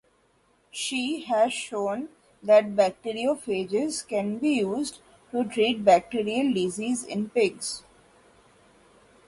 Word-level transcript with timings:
She 0.71 1.25
has 1.25 1.53
shown 1.53 2.09
that 2.41 2.75
bacteriophages 2.75 4.03
could 4.07 4.41
be 4.41 4.55
used 4.57 4.99
to 5.29 5.43
treat 5.45 5.85
bacterial 5.85 6.51
disease 6.55 7.03
in 7.03 7.29
pigs. 7.29 7.83